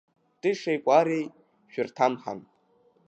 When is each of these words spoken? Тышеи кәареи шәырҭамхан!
Тышеи 0.41 0.77
кәареи 0.85 1.25
шәырҭамхан! 1.71 2.39